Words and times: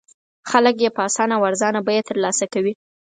خلک 0.49 0.75
یې 0.83 0.89
په 0.95 1.01
اسانه 1.07 1.33
او 1.37 1.43
ارزانه 1.49 1.79
بیه 1.87 2.01
تر 2.09 2.17
لاسه 2.23 2.45
کوي. 2.53 2.73